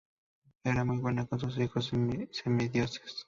[0.63, 1.93] Era muy buena con sus hijos
[2.33, 3.19] semidioses.